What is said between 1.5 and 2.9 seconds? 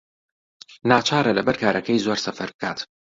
کارەکەی زۆر سەفەر بکات.